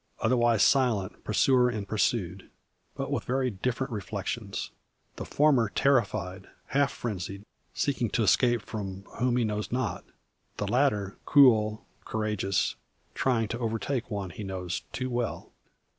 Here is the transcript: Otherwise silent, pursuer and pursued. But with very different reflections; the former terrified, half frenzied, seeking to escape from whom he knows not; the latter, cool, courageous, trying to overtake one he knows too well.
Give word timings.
Otherwise 0.19 0.63
silent, 0.63 1.23
pursuer 1.23 1.69
and 1.69 1.87
pursued. 1.87 2.49
But 2.95 3.11
with 3.11 3.25
very 3.25 3.51
different 3.51 3.93
reflections; 3.93 4.71
the 5.17 5.25
former 5.25 5.69
terrified, 5.69 6.47
half 6.69 6.91
frenzied, 6.91 7.45
seeking 7.75 8.09
to 8.09 8.23
escape 8.23 8.63
from 8.63 9.03
whom 9.19 9.37
he 9.37 9.43
knows 9.43 9.71
not; 9.71 10.03
the 10.57 10.65
latter, 10.67 11.19
cool, 11.25 11.85
courageous, 12.03 12.73
trying 13.13 13.47
to 13.49 13.59
overtake 13.59 14.09
one 14.09 14.31
he 14.31 14.43
knows 14.43 14.81
too 14.91 15.11
well. 15.11 15.51